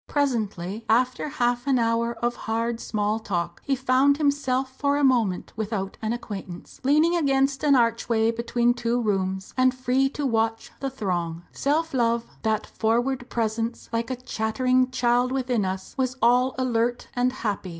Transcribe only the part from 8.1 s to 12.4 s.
between two rooms, and free to watch the throng. Self love,